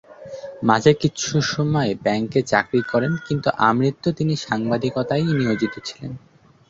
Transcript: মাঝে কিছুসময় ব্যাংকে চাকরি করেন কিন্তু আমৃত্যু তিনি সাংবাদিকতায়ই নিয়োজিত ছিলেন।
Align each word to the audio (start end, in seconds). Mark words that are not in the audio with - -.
মাঝে 0.61 0.91
কিছুসময় 1.01 1.91
ব্যাংকে 2.03 2.39
চাকরি 2.43 2.81
করেন 2.83 3.13
কিন্তু 3.27 3.49
আমৃত্যু 3.67 4.09
তিনি 4.17 4.33
সাংবাদিকতায়ই 4.45 5.33
নিয়োজিত 5.33 5.73
ছিলেন। 5.87 6.11